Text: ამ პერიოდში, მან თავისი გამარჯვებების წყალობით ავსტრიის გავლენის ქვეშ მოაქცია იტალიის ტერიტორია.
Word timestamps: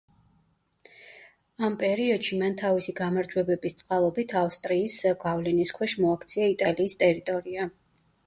ამ 1.67 1.73
პერიოდში, 1.83 2.37
მან 2.43 2.55
თავისი 2.61 2.95
გამარჯვებების 2.99 3.77
წყალობით 3.81 4.33
ავსტრიის 4.41 4.97
გავლენის 5.27 5.75
ქვეშ 5.79 5.95
მოაქცია 6.05 6.51
იტალიის 6.57 6.97
ტერიტორია. 7.05 7.69